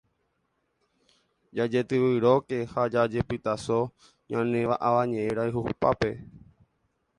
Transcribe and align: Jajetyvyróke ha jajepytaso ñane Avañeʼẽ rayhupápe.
Jajetyvyróke 1.55 2.57
ha 2.71 2.81
jajepytaso 2.93 3.79
ñane 4.29 4.59
Avañeʼẽ 4.87 5.35
rayhupápe. 5.37 6.09